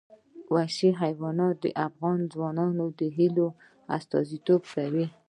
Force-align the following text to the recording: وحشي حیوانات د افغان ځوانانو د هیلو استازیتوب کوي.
وحشي 0.53 0.89
حیوانات 1.01 1.55
د 1.61 1.67
افغان 1.87 2.19
ځوانانو 2.33 2.85
د 2.99 3.01
هیلو 3.17 3.47
استازیتوب 3.97 4.61
کوي. 4.73 5.05